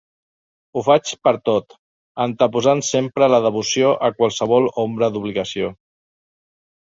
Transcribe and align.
Ho 0.73 0.81
faig 0.85 1.09
pertot, 1.27 1.75
anteposant 2.25 2.81
sempre 2.87 3.29
la 3.33 3.41
devoció 3.47 3.91
a 4.07 4.11
qualsevol 4.21 4.65
ombra 4.85 5.11
d'obligació. 5.17 5.71